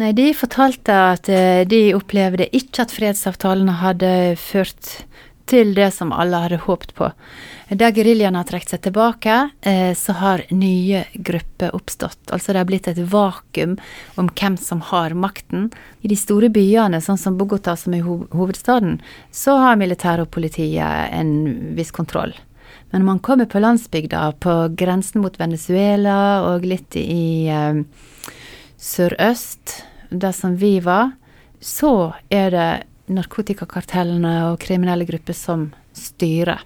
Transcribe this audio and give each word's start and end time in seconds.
Nei, 0.00 0.14
de 0.16 0.30
fortalte 0.32 0.94
at 0.96 1.28
eh, 1.28 1.66
de 1.68 1.90
opplevde 1.92 2.46
ikke 2.56 2.86
at 2.86 2.92
fredsavtalene 2.94 3.74
hadde 3.82 4.12
ført 4.40 5.02
til 5.50 5.74
det 5.76 5.90
som 5.92 6.14
alle 6.14 6.38
hadde 6.44 6.60
håpet 6.62 6.94
på. 6.96 7.10
Da 7.76 7.90
geriljaen 7.92 8.38
har 8.38 8.46
trukket 8.48 8.72
seg 8.72 8.84
tilbake, 8.86 9.34
eh, 9.66 9.90
så 9.98 10.14
har 10.22 10.44
nye 10.54 11.02
grupper 11.12 11.74
oppstått. 11.76 12.20
Altså 12.32 12.54
det 12.54 12.62
har 12.62 12.70
blitt 12.70 12.88
et 12.88 13.02
vakuum 13.12 13.74
om 14.16 14.30
hvem 14.40 14.56
som 14.62 14.80
har 14.88 15.12
makten. 15.12 15.68
I 16.00 16.08
de 16.08 16.16
store 16.16 16.48
byene, 16.54 17.02
sånn 17.04 17.20
som 17.20 17.36
Bogotá, 17.36 17.76
som 17.76 17.98
er 17.98 18.06
hovedstaden, 18.06 19.02
så 19.34 19.58
har 19.60 19.76
militæret 19.76 20.24
og 20.24 20.32
politiet 20.38 21.12
en 21.12 21.74
viss 21.76 21.92
kontroll. 21.92 22.32
Men 22.88 23.02
når 23.02 23.10
man 23.10 23.22
kommer 23.26 23.50
på 23.50 23.60
landsbygda, 23.60 24.24
på 24.40 24.56
grensen 24.80 25.20
mot 25.20 25.36
Venezuela 25.36 26.16
og 26.48 26.64
litt 26.64 26.96
i 26.96 27.50
eh, 27.52 27.84
sørøst, 28.80 29.89
der 30.10 30.34
som 30.36 30.56
vi 30.58 30.78
var, 30.84 31.14
så 31.60 32.12
er 32.30 32.50
det 32.54 32.70
narkotikakartellene 33.10 34.34
og 34.50 34.60
kriminelle 34.62 35.06
grupper 35.08 35.36
som 35.36 35.68
styrer. 35.96 36.62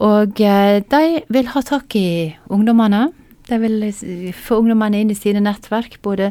Og 0.00 0.40
eh, 0.40 0.80
de 0.80 1.22
vil 1.28 1.50
ha 1.52 1.62
tak 1.66 1.96
i 1.98 2.32
ungdommene. 2.48 3.10
De 3.50 3.58
vil 3.60 3.90
få 4.36 4.60
ungdommene 4.62 5.02
inn 5.02 5.12
i 5.12 5.18
sine 5.18 5.42
nettverk, 5.44 5.98
både 6.04 6.30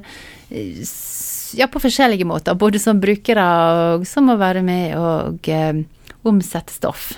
eh, 0.49 0.81
ja, 1.59 1.70
på 1.70 1.82
forskjellige 1.84 2.26
måter. 2.26 2.57
Både 2.57 2.82
som 2.82 3.02
brukere 3.02 3.46
og 3.96 4.07
som 4.09 4.32
å 4.32 4.40
være 4.41 4.66
med 4.66 4.98
og 4.98 5.52
eh, 5.54 5.84
omsette 6.26 6.73
stoff. 6.73 7.12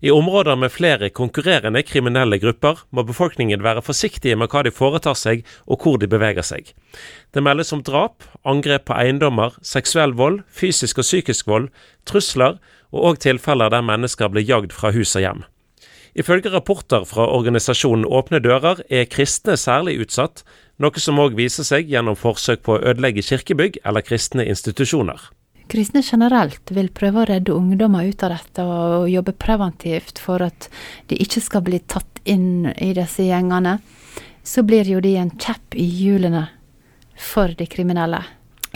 I 0.00 0.10
områder 0.10 0.56
med 0.56 0.72
flere 0.72 1.10
konkurrerende 1.10 1.82
kriminelle 1.82 2.38
grupper 2.42 2.82
må 2.90 3.04
befolkningen 3.06 3.62
være 3.62 3.82
forsiktige 3.82 4.36
med 4.36 4.50
hva 4.50 4.64
de 4.66 4.72
foretar 4.74 5.16
seg 5.18 5.44
og 5.66 5.82
hvor 5.82 5.98
de 6.02 6.10
beveger 6.10 6.42
seg. 6.42 6.72
Det 7.34 7.42
meldes 7.42 7.72
om 7.72 7.82
drap, 7.82 8.24
angrep 8.44 8.86
på 8.90 8.96
eiendommer, 8.98 9.54
seksuell 9.62 10.14
vold, 10.18 10.42
fysisk 10.50 10.98
og 10.98 11.08
psykisk 11.08 11.46
vold, 11.46 11.70
trusler 12.06 12.58
og 12.94 13.10
òg 13.10 13.22
tilfeller 13.24 13.70
der 13.70 13.86
mennesker 13.86 14.30
blir 14.30 14.46
jagd 14.46 14.74
fra 14.74 14.92
hus 14.94 15.14
og 15.16 15.26
hjem. 15.26 15.44
Ifølge 16.14 16.50
rapporter 16.54 17.02
fra 17.10 17.26
organisasjonen 17.26 18.06
Åpne 18.06 18.38
dører 18.38 18.84
er 18.90 19.08
kristne 19.10 19.56
særlig 19.58 19.96
utsatt, 20.04 20.44
noe 20.78 21.02
som 21.02 21.18
òg 21.18 21.34
viser 21.38 21.66
seg 21.66 21.90
gjennom 21.90 22.18
forsøk 22.18 22.62
på 22.66 22.76
å 22.76 22.84
ødelegge 22.92 23.24
kirkebygg 23.26 23.80
eller 23.84 24.06
kristne 24.06 24.46
institusjoner. 24.46 25.18
Kristne 25.74 26.04
generelt 26.06 26.70
vil 26.70 26.86
prøve 26.94 27.24
å 27.24 27.26
redde 27.26 27.50
ungdommer 27.50 28.06
ut 28.06 28.20
av 28.22 28.30
dette 28.30 28.62
og 28.62 29.08
jobbe 29.10 29.32
preventivt 29.34 30.20
for 30.22 30.44
at 30.46 30.68
de 31.10 31.18
ikke 31.18 31.40
skal 31.42 31.64
bli 31.66 31.80
tatt 31.90 32.20
inn 32.30 32.68
i 32.78 32.92
disse 32.94 33.26
gjengene. 33.26 33.80
Så 34.46 34.62
blir 34.62 34.86
jo 34.86 35.00
de 35.02 35.16
en 35.18 35.32
kjepp 35.34 35.74
i 35.74 35.88
hjulene 35.98 36.44
for 37.18 37.56
de 37.58 37.66
kriminelle. 37.66 38.22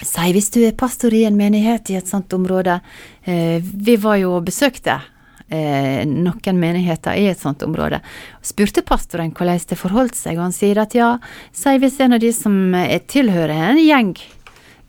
Si 0.03 0.35
hvis 0.35 0.51
du 0.51 0.59
er 0.65 0.75
pastor 0.75 1.15
i 1.15 1.23
en 1.29 1.39
menighet 1.39 1.93
i 1.95 2.01
et 2.01 2.11
sånt 2.11 2.35
område. 2.35 2.81
Eh, 3.23 3.63
vi 3.63 3.95
var 4.03 4.19
jo 4.19 4.35
og 4.41 4.51
besøkte 4.51 4.99
eh, 5.47 6.03
noen 6.03 6.59
menigheter 6.59 7.15
i 7.15 7.31
et 7.31 7.39
sånt 7.39 7.63
område. 7.63 8.03
Spurte 8.43 8.83
pastoren 8.83 9.31
hvordan 9.31 9.63
det 9.71 9.79
forholdt 9.79 10.19
seg, 10.19 10.35
og 10.35 10.49
han 10.49 10.59
sier 10.59 10.83
at 10.83 10.99
ja, 10.99 11.15
si 11.55 11.79
hvis 11.79 12.03
en 12.03 12.19
av 12.19 12.27
de 12.27 12.35
som 12.35 12.59
tilhører 13.07 13.71
en 13.71 13.85
gjeng, 13.87 14.15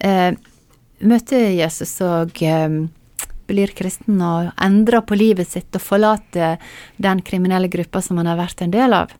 eh, 0.01 0.33
møter 0.99 1.49
Jesus 1.55 1.93
og 2.05 2.41
um, 2.43 2.79
blir 3.49 3.73
kristen 3.75 4.21
og 4.21 4.51
endrer 4.61 5.03
på 5.07 5.17
livet 5.17 5.49
sitt 5.49 5.73
og 5.75 5.83
forlater 5.83 6.59
den 7.01 7.23
kriminelle 7.25 7.69
gruppa 7.71 8.01
som 8.05 8.19
han 8.21 8.29
har 8.29 8.39
vært 8.39 8.61
en 8.65 8.73
del 8.73 8.93
av, 8.93 9.13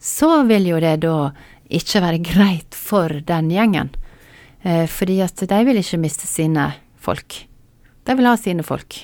så 0.00 0.42
vil 0.48 0.70
jo 0.70 0.80
det 0.82 0.96
da 1.04 1.16
ikke 1.68 2.02
være 2.04 2.22
greit 2.24 2.76
for 2.76 3.20
den 3.28 3.50
gjengen. 3.52 3.90
Eh, 4.62 4.86
fordi 4.90 5.20
at 5.22 5.38
de 5.50 5.58
vil 5.68 5.80
ikke 5.80 6.00
miste 6.00 6.26
sine 6.26 6.70
folk. 6.98 7.42
De 8.08 8.16
vil 8.16 8.28
ha 8.28 8.36
sine 8.40 8.64
folk. 8.66 8.96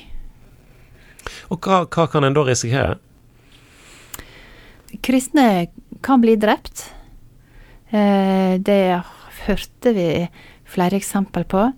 Og 1.53 1.61
hva, 1.61 1.85
hva 1.85 2.07
kan 2.11 2.25
en 2.25 2.37
da 2.37 2.45
risikere? 2.47 2.97
Kristne 5.05 5.69
kan 6.05 6.23
bli 6.23 6.37
drept. 6.41 6.87
Eh, 7.91 8.57
det 8.63 8.81
hørte 9.45 9.93
vi 9.97 10.09
flere 10.75 10.99
eksempel 10.99 11.45
på. 11.49 11.69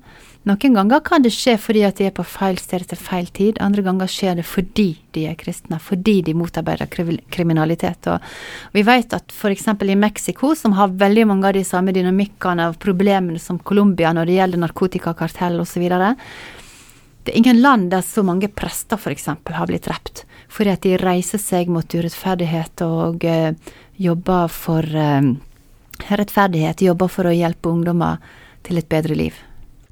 Noen 0.47 0.77
ganger 0.79 1.01
kan 1.03 1.25
det 1.25 1.33
skje 1.35 1.57
fordi 1.59 1.81
at 1.83 1.99
de 1.99 2.05
er 2.07 2.13
på 2.15 2.23
feil 2.23 2.55
sted 2.63 2.85
til 2.87 2.99
feil 3.03 3.27
tid. 3.35 3.57
Andre 3.59 3.83
ganger 3.83 4.07
skjer 4.11 4.37
det 4.39 4.45
fordi 4.47 4.93
de 5.17 5.25
er 5.27 5.39
kristne, 5.39 5.81
fordi 5.83 6.21
de 6.23 6.37
motarbeider 6.39 6.87
kriminalitet. 7.35 8.07
Og 8.13 8.23
vi 8.77 8.85
vet 8.87 9.17
at 9.17 9.35
f.eks. 9.35 9.67
i 9.67 9.97
Mexico, 9.99 10.53
som 10.55 10.77
har 10.79 10.95
veldig 10.95 11.25
mange 11.27 11.49
av 11.51 11.57
de 11.57 11.65
samme 11.67 11.91
dynamikkene 11.97 12.69
og 12.71 12.79
problemene 12.79 13.43
som 13.43 13.59
Colombia 13.59 14.13
når 14.15 14.31
det 14.31 14.37
gjelder 14.37 14.63
narkotikakartell 14.63 15.59
osv. 15.65 15.89
Det 17.27 17.35
er 17.35 17.41
ingen 17.43 17.59
land 17.59 17.91
der 17.91 18.07
så 18.07 18.23
mange 18.23 18.47
prester 18.47 19.03
f.eks. 19.03 19.27
har 19.27 19.67
blitt 19.67 19.91
drept, 19.91 20.23
fordi 20.47 20.77
at 20.77 20.87
de 20.87 20.95
reiser 21.03 21.43
seg 21.43 21.75
mot 21.75 21.91
urettferdighet 21.91 22.87
og 22.87 23.27
uh, 23.27 23.51
jobber 23.99 24.47
for 24.47 24.87
uh, 24.95 25.35
rettferdighet, 26.07 26.87
jobber 26.87 27.11
for 27.11 27.27
å 27.27 27.35
hjelpe 27.35 27.75
ungdommer 27.75 28.23
til 28.63 28.79
et 28.79 28.87
bedre 28.95 29.19
liv. 29.19 29.43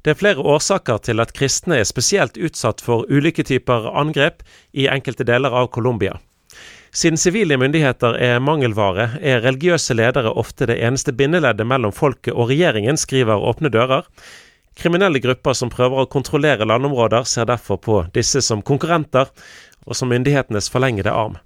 Det 0.05 0.11
er 0.13 0.17
flere 0.19 0.43
årsaker 0.45 0.99
til 1.01 1.17
at 1.17 1.31
kristne 1.33 1.79
er 1.81 1.87
spesielt 1.89 2.35
utsatt 2.37 2.83
for 2.85 3.07
ulike 3.09 3.41
typer 3.41 3.87
angrep 3.89 4.43
i 4.77 4.85
enkelte 4.85 5.25
deler 5.25 5.49
av 5.49 5.71
Colombia. 5.73 6.19
Siden 6.93 7.17
sivile 7.17 7.57
myndigheter 7.57 8.13
er 8.21 8.37
mangelvare, 8.37 9.07
er 9.17 9.41
religiøse 9.41 9.97
ledere 9.97 10.29
ofte 10.37 10.67
det 10.69 10.77
eneste 10.77 11.09
bindeleddet 11.11 11.65
mellom 11.65 11.91
folket 11.91 12.37
og 12.37 12.51
regjeringen, 12.51 13.01
skriver 13.01 13.41
Åpne 13.49 13.71
dører. 13.73 14.05
Kriminelle 14.77 15.23
grupper 15.23 15.57
som 15.57 15.73
prøver 15.73 16.03
å 16.03 16.11
kontrollere 16.13 16.69
landområder, 16.69 17.25
ser 17.25 17.49
derfor 17.49 17.81
på 17.81 17.97
disse 18.13 18.43
som 18.45 18.61
konkurrenter 18.61 19.33
og 19.87 19.97
som 19.97 20.13
myndighetenes 20.13 20.69
forlengede 20.69 21.15
arm. 21.17 21.39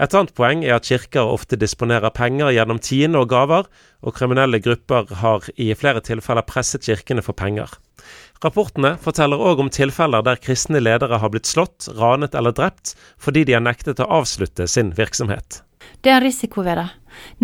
Et 0.00 0.14
annet 0.16 0.34
poeng 0.34 0.64
er 0.64 0.80
at 0.80 0.88
kirker 0.90 1.30
ofte 1.30 1.58
disponerer 1.60 2.10
penger 2.10 2.50
gjennom 2.56 2.82
tiende 2.82 3.22
og 3.22 3.30
gaver, 3.30 3.70
og 4.02 4.16
kriminelle 4.18 4.58
grupper 4.64 5.14
har 5.22 5.46
i 5.54 5.70
flere 5.78 6.02
tilfeller 6.02 6.48
presset 6.48 6.82
kirkene 6.88 7.22
for 7.22 7.38
penger. 7.38 7.70
Rapportene 8.40 8.94
forteller 8.96 9.36
òg 9.36 9.58
om 9.60 9.68
tilfeller 9.68 10.24
der 10.24 10.38
kristne 10.40 10.80
ledere 10.80 11.18
har 11.20 11.32
blitt 11.32 11.48
slått, 11.48 11.90
ranet 11.98 12.32
eller 12.34 12.54
drept 12.56 12.94
fordi 13.20 13.44
de 13.44 13.58
har 13.58 13.64
nektet 13.64 14.00
å 14.00 14.08
avslutte 14.20 14.64
sin 14.64 14.94
virksomhet. 14.96 15.60
Det 16.00 16.08
er 16.08 16.16
en 16.16 16.24
risiko 16.24 16.62
ved 16.64 16.78
det. 16.80 16.86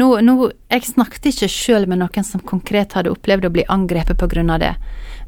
Nå, 0.00 0.06
nå, 0.24 0.34
jeg 0.72 0.86
snakket 0.88 1.28
ikke 1.28 1.48
sjøl 1.52 1.84
med 1.90 2.00
noen 2.00 2.24
som 2.24 2.40
konkret 2.40 2.94
hadde 2.96 3.12
opplevd 3.12 3.44
å 3.44 3.52
bli 3.52 3.64
angrepet 3.68 4.16
pga. 4.16 4.56
det, 4.58 4.74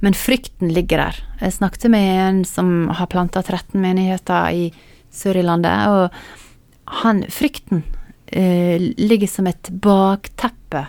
men 0.01 0.17
frykten 0.17 0.73
ligger 0.73 1.03
der. 1.05 1.19
Jeg 1.43 1.59
snakket 1.59 1.91
med 1.93 2.07
en 2.29 2.45
som 2.49 2.89
har 2.89 3.11
planta 3.13 3.43
13 3.43 3.77
menigheter 3.81 4.49
i 4.49 4.71
Sør-Irlandet, 5.13 5.89
og 5.89 7.03
han, 7.03 7.25
frykten 7.29 7.85
eh, 8.27 8.81
ligger 8.81 9.29
som 9.29 9.47
et 9.47 9.69
bakteppe 9.69 10.87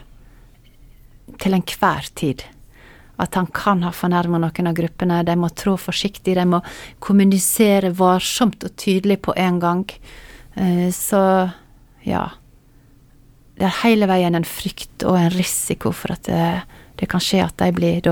til 1.40 1.54
enhver 1.54 2.08
tid 2.16 2.48
at 3.20 3.36
han 3.36 3.50
kan 3.56 3.84
ha 3.84 3.92
fornærma 3.96 4.40
noen 4.42 4.72
av 4.72 4.78
gruppene. 4.78 5.22
De 5.28 5.36
må 5.40 5.52
trå 5.52 5.76
forsiktig, 5.80 6.38
de 6.38 6.46
må 6.48 6.62
kommunisere 7.04 7.92
varsomt 7.96 8.64
og 8.64 8.76
tydelig 8.80 9.20
på 9.28 9.36
en 9.38 9.60
gang. 9.62 9.86
Eh, 10.56 10.88
så 10.96 11.22
ja. 12.08 12.26
Det 13.60 13.68
er 13.68 13.80
hele 13.82 14.08
veien 14.08 14.38
en 14.40 14.48
frykt 14.48 15.04
og 15.04 15.18
en 15.20 15.34
risiko 15.34 15.92
for 15.92 16.16
at 16.16 16.30
det, 16.30 16.44
det 17.02 17.10
kan 17.12 17.24
skje 17.24 17.44
at 17.44 17.58
de 17.60 17.74
blir, 17.76 18.06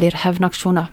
blir 0.00 0.20
hevnaksjoner. 0.24 0.88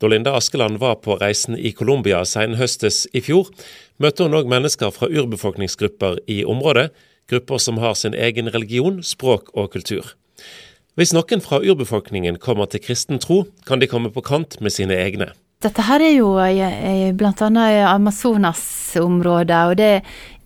Da 0.00 0.08
Linda 0.08 0.32
Askeland 0.38 0.78
var 0.80 0.94
på 1.04 1.18
reisen 1.20 1.58
i 1.58 1.74
Colombia 1.76 2.22
senhøstes 2.24 3.02
i 3.12 3.20
fjor, 3.20 3.50
møtte 4.00 4.24
hun 4.24 4.38
òg 4.38 4.48
mennesker 4.48 4.94
fra 4.96 5.10
urbefolkningsgrupper 5.10 6.22
i 6.30 6.40
området, 6.48 6.88
grupper 7.28 7.60
som 7.60 7.82
har 7.82 7.98
sin 7.98 8.16
egen 8.16 8.48
religion, 8.54 9.02
språk 9.04 9.52
og 9.52 9.74
kultur. 9.74 10.14
Hvis 10.98 11.14
noen 11.14 11.42
fra 11.44 11.60
urbefolkningen 11.62 12.40
kommer 12.42 12.66
til 12.70 12.82
kristen 12.82 13.20
tro, 13.22 13.44
kan 13.66 13.80
de 13.80 13.88
komme 13.90 14.10
på 14.10 14.24
kant 14.26 14.58
med 14.60 14.74
sine 14.74 14.98
egne. 14.98 15.30
Dette 15.60 15.84
her 15.84 16.00
er 16.00 16.14
jo 16.16 16.32
blant 17.20 17.42
annet 17.44 17.84
Amazonas-området, 17.90 19.60
og 19.68 19.76
det, 19.76 19.90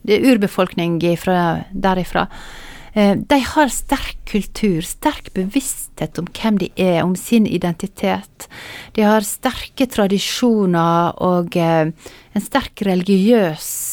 det, 0.02 0.18
er 0.18 0.34
urbefolkning 0.34 0.98
derifra. 1.00 2.26
Eh, 2.94 3.16
de 3.18 3.38
har 3.42 3.70
sterk 3.74 4.20
kultur, 4.30 4.84
sterk 4.86 5.32
bevissthet 5.34 6.18
om 6.20 6.28
hvem 6.30 6.60
de 6.62 6.68
er, 6.78 7.00
om 7.02 7.16
sin 7.18 7.46
identitet. 7.46 8.46
De 8.94 9.02
har 9.02 9.26
sterke 9.26 9.88
tradisjoner 9.90 11.18
og 11.22 11.58
eh, 11.58 11.90
en 11.90 12.44
sterk 12.44 12.84
religiøs 12.86 13.66
eh, 13.66 13.83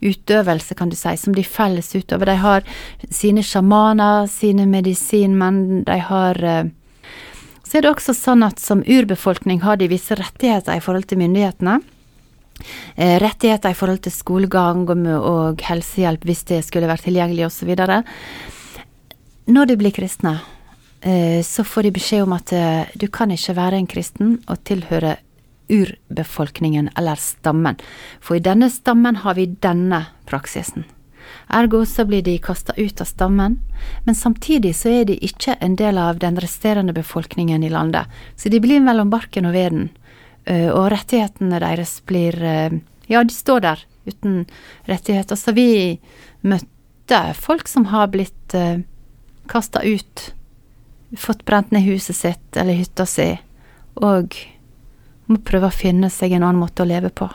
utøvelse, 0.00 0.74
kan 0.74 0.90
du 0.90 0.96
si, 0.96 1.16
som 1.16 1.34
de 1.34 1.44
felles 1.44 1.88
utover. 1.94 2.30
De 2.30 2.36
har 2.40 2.64
sine 3.10 3.44
sjamaner, 3.44 4.26
sine 4.30 4.66
medisinmenn, 4.68 5.84
de 5.86 5.98
har 6.10 6.42
eh, 6.44 6.72
Så 7.66 7.78
er 7.78 7.82
det 7.82 7.90
også 7.90 8.14
sånn 8.14 8.44
at 8.46 8.60
som 8.62 8.84
urbefolkning 8.86 9.64
har 9.64 9.76
de 9.76 9.88
visse 9.90 10.14
rettigheter 10.14 10.76
i 10.78 10.82
forhold 10.82 11.08
til 11.10 11.18
myndighetene. 11.18 11.80
Eh, 12.94 13.16
rettigheter 13.18 13.74
i 13.74 13.76
forhold 13.76 14.04
til 14.04 14.14
skolegang 14.14 14.86
og 15.18 15.60
helsehjelp 15.66 16.22
hvis 16.24 16.44
det 16.46 16.60
skulle 16.64 16.86
vært 16.86 17.08
tilgjengelig, 17.08 17.48
osv. 17.48 17.74
Når 19.50 19.66
de 19.66 19.76
blir 19.76 19.94
kristne, 19.94 20.38
eh, 21.02 21.42
så 21.42 21.66
får 21.66 21.88
de 21.88 21.96
beskjed 21.98 22.22
om 22.22 22.36
at 22.38 22.54
du 22.94 23.08
kan 23.10 23.34
ikke 23.34 23.58
være 23.58 23.82
en 23.82 23.90
kristen 23.90 24.38
og 24.46 24.62
tilhøre 24.62 25.16
urbefolkningen 25.68 26.90
eller 26.96 27.18
stammen, 27.20 27.78
for 28.20 28.36
i 28.36 28.44
denne 28.44 28.70
stammen 28.70 29.22
har 29.24 29.38
vi 29.38 29.46
denne 29.46 30.06
praksisen. 30.26 30.84
Ergo 31.50 31.84
så 31.86 32.04
blir 32.06 32.22
de 32.22 32.38
kasta 32.38 32.72
ut 32.76 33.00
av 33.00 33.08
stammen, 33.10 33.58
men 34.04 34.14
samtidig 34.14 34.74
så 34.78 34.92
er 35.00 35.04
de 35.10 35.18
ikke 35.26 35.56
en 35.60 35.76
del 35.78 35.98
av 35.98 36.20
den 36.22 36.38
resterende 36.42 36.94
befolkningen 36.94 37.64
i 37.66 37.70
landet, 37.70 38.06
så 38.36 38.50
de 38.50 38.60
blir 38.62 38.82
mellom 38.82 39.10
barken 39.10 39.46
og 39.46 39.56
veden, 39.58 39.88
og 40.46 40.92
rettighetene 40.94 41.58
deres 41.62 42.00
blir 42.06 42.38
Ja, 43.06 43.22
de 43.22 43.34
står 43.34 43.60
der 43.62 43.82
uten 44.06 44.46
rettigheter. 44.86 45.36
Så 45.36 45.52
vi 45.54 46.00
møtte 46.42 47.20
folk 47.38 47.68
som 47.70 47.88
har 47.92 48.10
blitt 48.10 48.54
uh, 48.54 48.82
kasta 49.50 49.82
ut, 49.82 50.32
fått 51.16 51.44
brent 51.46 51.70
ned 51.70 51.86
huset 51.86 52.18
sitt 52.18 52.58
eller 52.58 52.78
hytta 52.78 53.06
si, 53.06 53.28
og 53.94 54.34
må 55.26 55.40
prøve 55.44 55.70
å 55.70 55.74
finne 55.74 56.10
seg 56.12 56.36
en 56.36 56.44
annen 56.46 56.60
måte 56.60 56.84
å 56.84 56.88
leve 56.88 57.10
på. 57.10 57.28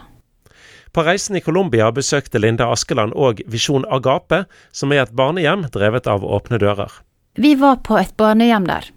På 0.92 1.06
reisen 1.08 1.38
i 1.40 1.44
Colombia 1.44 1.88
besøkte 1.96 2.40
Linda 2.40 2.68
Askeland 2.72 3.16
òg 3.16 3.40
Visjon 3.48 3.86
Agape, 3.88 4.44
som 4.76 4.92
er 4.92 5.06
et 5.06 5.14
barnehjem 5.16 5.70
drevet 5.72 6.10
av 6.12 6.26
Åpne 6.28 6.60
dører. 6.60 6.92
Vi 7.40 7.54
var 7.56 7.80
på 7.86 7.96
et 8.00 8.12
barnehjem 8.20 8.68
der, 8.68 8.90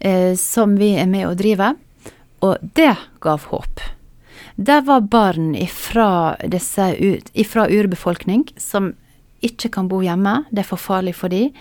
eh, 0.00 0.34
som 0.40 0.76
vi 0.80 0.94
er 0.96 1.06
med 1.06 1.28
å 1.28 1.36
drive, 1.36 1.74
og 2.40 2.56
det 2.74 2.96
gav 3.20 3.44
håp. 3.52 3.80
Der 4.56 4.80
var 4.80 5.00
barn 5.00 5.54
ifra, 5.54 6.36
disse, 6.48 6.96
ifra 7.34 7.68
urbefolkning 7.68 8.48
som 8.56 8.94
ikke 9.44 9.70
kan 9.74 9.88
bo 9.90 10.00
hjemme, 10.02 10.42
det 10.50 10.64
er 10.64 10.68
for 10.68 10.80
farlig 10.80 11.14
for 11.18 11.32
dem. 11.32 11.52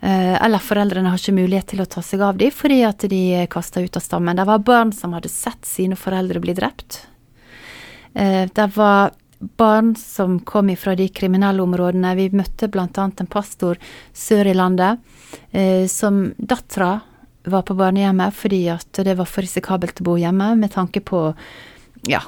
Eh, 0.00 0.34
eller 0.36 0.62
foreldrene 0.62 1.10
har 1.10 1.18
ikke 1.18 1.34
mulighet 1.34 1.72
til 1.72 1.82
å 1.82 1.88
ta 1.90 2.02
seg 2.04 2.22
av 2.22 2.38
de 2.38 2.50
fordi 2.54 2.82
at 2.86 3.06
de 3.10 3.20
er 3.40 3.50
kasta 3.50 3.82
ut 3.82 3.96
av 3.98 4.04
stammen. 4.04 4.36
Det 4.36 4.46
var 4.46 4.62
barn 4.66 4.92
som 4.94 5.16
hadde 5.16 5.32
sett 5.32 5.66
sine 5.66 5.98
foreldre 5.98 6.42
bli 6.44 6.54
drept. 6.56 7.04
Eh, 8.14 8.44
det 8.52 8.68
var 8.76 9.14
barn 9.58 9.94
som 9.98 10.38
kom 10.40 10.70
fra 10.76 10.94
de 10.94 11.08
kriminelle 11.08 11.62
områdene. 11.62 12.14
Vi 12.16 12.28
møtte 12.36 12.68
bl.a. 12.68 12.88
en 12.94 13.30
pastor 13.30 13.80
sør 14.12 14.46
i 14.46 14.54
landet 14.54 15.02
eh, 15.50 15.86
som 15.90 16.28
dattera 16.38 17.00
var 17.44 17.66
på 17.66 17.76
barnehjemmet 17.76 18.32
fordi 18.36 18.62
at 18.72 19.02
det 19.04 19.18
var 19.18 19.28
for 19.28 19.44
risikabelt 19.44 20.00
å 20.00 20.06
bo 20.06 20.14
hjemme 20.16 20.54
med 20.56 20.72
tanke 20.72 21.02
på 21.04 21.26
ja, 22.08 22.22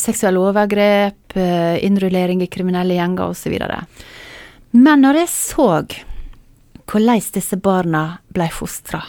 seksuelle 0.00 0.40
overgrep, 0.42 1.36
innrullering 1.36 2.42
i 2.42 2.50
kriminelle 2.50 2.96
gjenger 2.96 3.30
osv. 3.30 3.54
Men 4.76 5.04
når 5.04 5.20
jeg 5.22 5.32
så 5.32 5.70
hvordan 6.86 7.22
disse 7.34 7.58
barna 7.58 8.02
ble 8.34 8.48
fostra, 8.54 9.02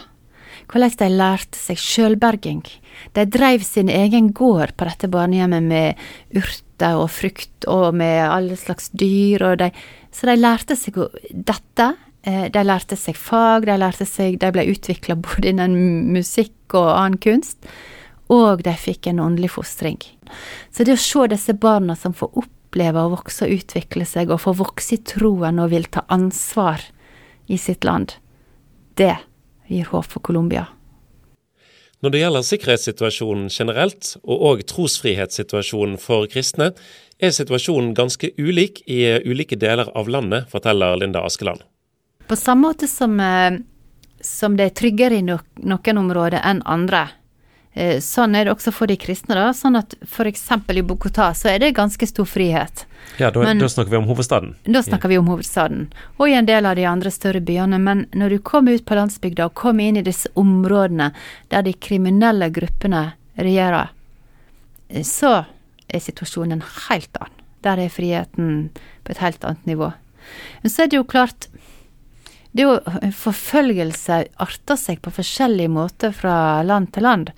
hvordan 0.68 0.96
de 1.00 1.08
lærte 1.14 1.58
seg 1.58 1.80
sjølberging. 1.80 2.64
De 3.16 3.24
dreiv 3.30 3.62
sin 3.64 3.88
egen 3.88 4.32
gård 4.36 4.74
på 4.76 4.88
dette 4.88 5.08
barnehjemmet 5.10 5.64
med 5.64 6.02
urter 6.36 6.98
og 6.98 7.08
frukt 7.14 7.68
og 7.70 7.94
med 7.96 8.20
alle 8.26 8.58
slags 8.58 8.90
dyr, 8.90 9.46
de, 9.60 9.70
så 10.12 10.28
de 10.28 10.36
lærte 10.38 10.76
seg 10.78 10.98
dette. 11.32 11.88
Eh, 12.26 12.48
de 12.52 12.64
lærte 12.66 12.98
seg 12.98 13.16
fag, 13.16 13.68
de 13.68 13.78
lærte 13.78 14.04
seg 14.08 14.40
De 14.42 14.50
ble 14.52 14.66
utvikla 14.72 15.14
både 15.22 15.52
innen 15.52 16.10
musikk 16.12 16.74
og 16.74 16.90
annen 16.90 17.20
kunst, 17.22 17.62
og 18.28 18.62
de 18.64 18.74
fikk 18.76 19.08
en 19.08 19.20
åndelig 19.24 19.52
fostring. 19.56 19.98
Så 20.70 20.84
det 20.84 20.96
å 20.96 21.00
se 21.00 21.26
disse 21.32 21.54
barna 21.56 21.96
som 21.96 22.14
får 22.16 22.36
oppleve 22.42 23.02
å 23.02 23.12
vokse 23.16 23.46
og 23.46 23.60
utvikle 23.60 24.04
seg, 24.08 24.30
og 24.30 24.42
får 24.44 24.58
vokse 24.60 24.96
i 24.96 25.02
troen 25.02 25.60
og 25.62 25.72
vil 25.72 25.88
ta 25.88 26.04
ansvar 26.12 26.84
i 27.48 27.58
sitt 27.58 27.84
land. 27.88 28.18
Det 28.98 29.14
gir 29.68 29.88
håp 29.92 30.12
for 30.12 30.24
Colombia. 30.24 30.66
Når 31.98 32.12
det 32.14 32.20
gjelder 32.20 32.44
sikkerhetssituasjonen 32.46 33.48
generelt, 33.50 34.12
og 34.22 34.42
òg 34.52 34.60
trosfrihetssituasjonen 34.70 35.96
for 35.98 36.28
kristne, 36.30 36.70
er 37.18 37.32
situasjonen 37.34 37.90
ganske 37.98 38.30
ulik 38.38 38.84
i 38.86 39.00
ulike 39.26 39.58
deler 39.58 39.90
av 39.98 40.06
landet, 40.06 40.46
forteller 40.52 41.00
Linda 41.00 41.24
Askeland. 41.26 41.64
På 42.28 42.36
samme 42.38 42.68
måte 42.68 42.86
som, 42.86 43.18
eh, 43.20 43.58
som 44.20 44.56
det 44.56 44.64
er 44.64 44.76
tryggere 44.78 45.18
i 45.18 45.26
noen 45.26 45.98
områder 45.98 46.40
enn 46.44 46.62
andre, 46.66 47.08
sånn 48.02 48.34
er 48.34 48.46
det 48.46 48.52
også 48.54 48.72
for 48.74 48.90
de 48.90 48.96
kristne. 48.98 49.36
da, 49.38 49.52
sånn 49.54 49.78
at 49.78 49.94
F.eks. 50.02 50.46
i 50.50 50.82
Bogotá 50.82 51.30
så 51.36 51.52
er 51.52 51.60
det 51.62 51.76
ganske 51.76 52.06
stor 52.10 52.26
frihet. 52.26 52.86
Ja, 53.18 53.30
da, 53.30 53.42
men, 53.42 53.58
da, 53.62 53.68
snakker 53.68 53.90
vi 53.90 54.00
om 54.00 54.08
hovedstaden? 54.08 54.54
Da 54.64 54.82
snakker 54.82 55.08
ja. 55.08 55.14
vi 55.14 55.18
om 55.18 55.30
hovedstaden. 55.30 55.86
Og 56.18 56.28
i 56.28 56.36
en 56.38 56.48
del 56.48 56.66
av 56.66 56.76
de 56.78 56.86
andre 56.90 57.12
større 57.14 57.40
byene. 57.44 57.78
Men 57.82 58.06
når 58.12 58.34
du 58.34 58.38
kommer 58.42 58.74
ut 58.78 58.86
på 58.86 58.98
landsbygda 58.98 59.48
og 59.48 59.56
kommer 59.58 59.88
inn 59.88 60.00
i 60.00 60.06
disse 60.06 60.30
områdene 60.38 61.12
der 61.52 61.66
de 61.66 61.74
kriminelle 61.74 62.50
gruppene 62.54 63.04
regjerer, 63.38 63.94
eh, 64.88 65.06
så 65.06 65.44
er 65.88 66.04
situasjonen 66.04 66.62
helt 66.88 67.16
annen. 67.20 67.34
Der 67.66 67.80
er 67.82 67.90
friheten 67.90 68.68
på 69.02 69.14
et 69.14 69.22
helt 69.22 69.42
annet 69.44 69.66
nivå. 69.66 69.92
Men 70.62 70.70
så 70.70 70.84
er 70.84 70.90
det 70.90 70.98
jo 71.00 71.06
klart 71.08 71.48
det 72.58 72.64
er 72.64 72.72
jo 72.72 73.10
Forfølgelse 73.14 74.16
arter 74.42 74.78
seg 74.80 74.98
på 75.04 75.12
forskjellige 75.14 75.70
måter 75.70 76.10
fra 76.10 76.58
land 76.66 76.88
til 76.90 77.04
land. 77.06 77.28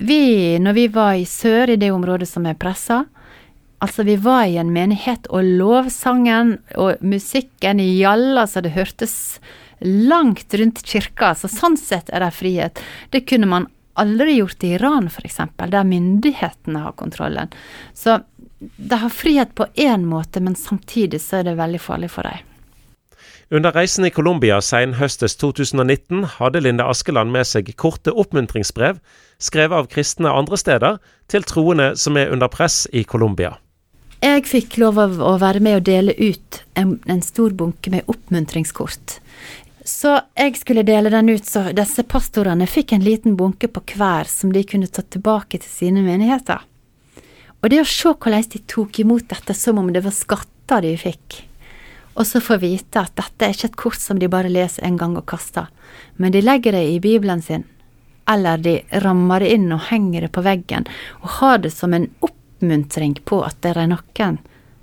Vi, 0.00 0.56
når 0.64 0.72
vi 0.78 0.84
var 0.94 1.18
i 1.20 1.26
sør, 1.28 1.68
i 1.68 1.76
det 1.76 1.90
området 1.92 2.30
som 2.30 2.46
er 2.48 2.56
pressa, 2.56 3.02
altså 3.84 4.06
vi 4.08 4.14
var 4.16 4.46
i 4.48 4.56
en 4.56 4.72
menighet, 4.72 5.28
og 5.28 5.44
lovsangen 5.60 6.54
og 6.80 7.04
musikken 7.04 7.82
gjalla 7.84 8.46
så 8.48 8.62
det 8.64 8.72
hørtes 8.78 9.18
langt 9.84 10.56
rundt 10.56 10.80
kirka, 10.88 11.34
så 11.36 11.50
sånn 11.52 11.76
sett 11.76 12.08
er 12.16 12.24
det 12.24 12.32
frihet. 12.38 12.80
Det 13.12 13.26
kunne 13.28 13.50
man 13.50 13.68
aldri 14.00 14.38
gjort 14.38 14.64
i 14.64 14.72
Iran, 14.78 15.12
f.eks., 15.12 15.36
der 15.60 15.84
myndighetene 15.92 16.86
har 16.86 16.96
kontrollen. 16.96 17.52
Så 17.92 18.22
de 18.58 19.02
har 19.04 19.12
frihet 19.12 19.52
på 19.54 19.68
én 19.76 20.08
måte, 20.08 20.40
men 20.40 20.56
samtidig 20.56 21.20
så 21.20 21.42
er 21.42 21.50
det 21.50 21.58
veldig 21.60 21.84
farlig 21.92 22.08
for 22.16 22.24
dem. 22.24 22.53
Under 23.50 23.72
reisen 23.72 24.06
i 24.08 24.10
Colombia 24.10 24.60
senhøstes 24.64 25.36
2019 25.36 26.24
hadde 26.38 26.62
Linda 26.64 26.86
Askeland 26.88 27.32
med 27.34 27.44
seg 27.48 27.68
korte 27.76 28.14
oppmuntringsbrev, 28.14 29.02
skrevet 29.38 29.82
av 29.82 29.90
kristne 29.92 30.32
andre 30.32 30.56
steder, 30.60 30.96
til 31.28 31.44
troende 31.44 31.92
som 32.00 32.16
er 32.16 32.32
under 32.32 32.48
press 32.48 32.86
i 32.92 33.04
Colombia. 33.04 33.58
Jeg 34.24 34.46
fikk 34.48 34.78
lov 34.80 34.98
av 35.02 35.18
å 35.20 35.34
være 35.42 35.60
med 35.60 35.76
å 35.76 35.84
dele 35.84 36.14
ut 36.16 36.62
en, 36.80 36.96
en 37.04 37.20
stor 37.20 37.52
bunke 37.52 37.92
med 37.92 38.08
oppmuntringskort. 38.08 39.18
Så 39.84 40.14
jeg 40.32 40.56
skulle 40.56 40.86
dele 40.88 41.12
den 41.12 41.28
ut, 41.28 41.44
så 41.44 41.66
disse 41.76 42.06
pastorene 42.08 42.64
fikk 42.64 42.94
en 42.96 43.04
liten 43.04 43.36
bunke 43.36 43.68
på 43.68 43.82
hver 43.92 44.30
som 44.30 44.54
de 44.54 44.64
kunne 44.64 44.88
ta 44.88 45.04
tilbake 45.04 45.60
til 45.60 45.68
sine 45.68 46.00
menigheter. 46.06 46.64
Og 47.60 47.68
det 47.72 47.82
å 47.82 47.88
se 47.88 48.14
hvordan 48.16 48.48
de 48.54 48.62
tok 48.68 49.02
imot 49.04 49.28
dette 49.28 49.56
som 49.56 49.80
om 49.80 49.92
det 49.92 50.00
var 50.04 50.16
skatter 50.16 50.80
de 50.84 50.96
fikk, 50.96 51.42
og 52.14 52.26
så 52.26 52.40
få 52.42 52.58
vite 52.62 53.02
at 53.02 53.14
dette 53.18 53.46
er 53.46 53.54
ikke 53.54 53.70
et 53.72 53.80
kort 53.80 54.00
som 54.00 54.18
de 54.20 54.30
bare 54.30 54.52
leser 54.52 54.86
en 54.86 54.98
gang 55.00 55.16
og 55.18 55.26
kaster, 55.30 55.66
men 56.16 56.34
de 56.34 56.42
legger 56.44 56.76
det 56.76 56.84
i 56.92 57.00
Bibelen 57.02 57.42
sin, 57.42 57.66
eller 58.30 58.58
de 58.58 58.78
rammer 59.04 59.44
det 59.44 59.52
inn 59.56 59.66
og 59.74 59.88
henger 59.90 60.26
det 60.26 60.32
på 60.34 60.44
veggen, 60.46 60.86
og 61.22 61.38
har 61.40 61.60
det 61.64 61.74
som 61.74 61.94
en 61.94 62.08
oppmuntring 62.24 63.18
på 63.26 63.42
at 63.44 63.60
det 63.64 63.74
er 63.74 63.90
noen 63.90 64.38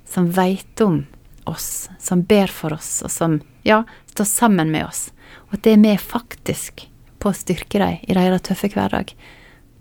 som 0.08 0.28
veit 0.36 0.84
om 0.84 1.02
oss, 1.48 1.88
som 1.98 2.22
ber 2.28 2.52
for 2.52 2.76
oss, 2.76 3.00
og 3.02 3.10
som, 3.10 3.40
ja, 3.66 3.82
står 4.12 4.28
sammen 4.28 4.70
med 4.70 4.86
oss, 4.86 5.08
og 5.48 5.58
at 5.58 5.64
det 5.66 5.76
er 5.76 5.84
med 5.84 6.00
faktisk 6.00 6.86
på 7.22 7.30
å 7.30 7.36
styrke 7.36 7.80
dem 7.80 8.02
i 8.02 8.16
deres 8.18 8.44
tøffe 8.44 8.70
hverdag 8.74 9.14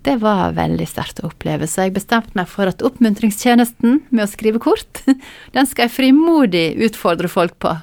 det 0.06 0.18
var 0.22 0.56
veldig 0.58 0.88
sterkt 0.90 1.22
å 1.22 1.30
oppleve, 1.30 1.68
så 1.70 1.86
jeg 1.86 1.94
bestemte 1.96 2.34
meg 2.38 2.50
for 2.50 2.70
at 2.70 2.82
oppmuntringstjenesten 2.86 4.00
med 4.10 4.24
å 4.26 4.30
skrive 4.30 4.62
kort, 4.62 5.04
den 5.56 5.70
skal 5.70 5.88
jeg 5.88 5.96
frimodig 5.96 6.66
utfordre 6.88 7.30
folk 7.32 7.58
på. 7.62 7.76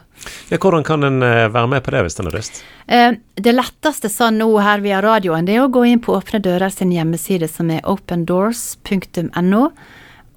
Ja, 0.51 0.59
hvordan 0.59 0.83
kan 0.87 1.07
en 1.07 1.23
eh, 1.23 1.47
være 1.53 1.71
med 1.71 1.85
på 1.87 1.95
det, 1.95 2.03
hvis 2.03 2.19
en 2.19 2.27
har 2.27 2.35
lyst? 2.35 2.59
Eh, 2.91 3.13
det 3.39 3.55
letteste 3.55 4.11
sånn 4.11 4.41
nå 4.43 4.49
her 4.65 4.83
via 4.83 4.99
radioen, 5.05 5.47
det 5.47 5.55
er 5.55 5.63
å 5.63 5.71
gå 5.71 5.85
inn 5.87 6.03
på 6.03 6.17
Åpne 6.17 6.43
dører 6.43 6.75
sin 6.75 6.91
hjemmeside, 6.95 7.47
som 7.51 7.71
er 7.71 7.87
opendoors.no, 7.87 9.63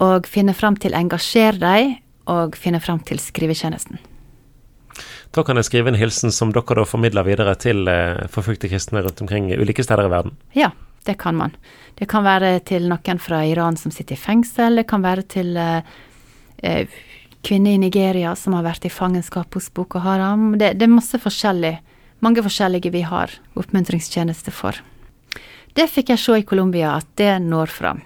og 0.05 0.29
finne 0.29 0.53
fram 0.57 0.77
til 0.77 0.93
Engasjer 0.97 1.57
deg, 1.61 1.97
og 2.29 2.55
finne 2.61 2.79
fram 2.83 3.01
til 3.03 3.17
skrivetjenesten. 3.19 3.97
Da 5.33 5.41
kan 5.47 5.57
jeg 5.57 5.65
skrive 5.65 5.89
en 5.89 5.97
hilsen 5.97 6.33
som 6.35 6.51
dere 6.53 6.77
da 6.77 6.85
formidler 6.85 7.25
videre 7.25 7.57
til 7.57 7.89
eh, 7.89 8.21
forfulgte 8.29 8.69
kristne 8.69 9.01
rundt 9.01 9.25
omkring 9.25 9.49
ulike 9.55 9.83
steder 9.87 10.05
i 10.05 10.13
verden? 10.13 10.37
Ja, 10.53 10.69
det 11.07 11.17
kan 11.21 11.37
man. 11.37 11.55
Det 11.97 12.07
kan 12.09 12.25
være 12.25 12.59
til 12.65 12.87
noen 12.89 13.21
fra 13.21 13.43
Iran 13.45 13.77
som 13.77 13.93
sitter 13.93 14.17
i 14.17 14.21
fengsel, 14.21 14.81
det 14.81 14.87
kan 14.89 15.03
være 15.05 15.25
til 15.29 15.57
eh, 15.57 15.81
eh, 16.63 16.99
kvinner 17.45 17.75
i 17.75 17.81
Nigeria 17.81 18.35
som 18.37 18.53
har 18.57 18.65
vært 18.65 18.85
i 18.85 18.93
fangenskap 18.93 19.53
hos 19.57 19.69
Boko 19.73 20.01
Haram. 20.03 20.53
Det, 20.57 20.75
det 20.77 20.87
er 20.87 20.93
masse 20.93 21.17
forskjellig. 21.21 21.75
Mange 22.21 22.43
forskjellige 22.45 22.93
vi 22.93 23.01
har 23.01 23.33
oppmuntringstjeneste 23.57 24.53
for. 24.53 24.77
Det 25.73 25.87
fikk 25.89 26.11
jeg 26.13 26.21
se 26.21 26.37
i 26.37 26.45
Colombia, 26.45 26.97
at 26.99 27.07
det 27.17 27.33
når 27.41 27.71
fram. 27.71 28.01